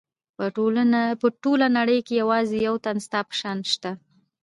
[1.21, 3.91] په ټوله نړۍ کې یوازې یو تن ستا په شان شته.